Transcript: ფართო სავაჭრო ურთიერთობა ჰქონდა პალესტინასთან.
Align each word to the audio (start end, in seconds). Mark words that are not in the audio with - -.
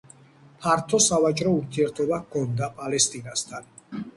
ფართო 0.63 0.99
სავაჭრო 1.07 1.53
ურთიერთობა 1.57 2.19
ჰქონდა 2.25 2.73
პალესტინასთან. 2.81 3.71